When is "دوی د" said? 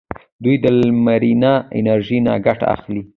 0.43-0.65